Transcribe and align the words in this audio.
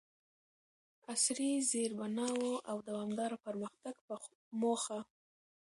عصري 1.11 1.51
زیربناوو 1.69 2.51
او 2.69 2.77
دوامداره 2.87 3.35
پرمختګ 3.45 3.95
په 4.07 4.15
موخه، 4.59 4.99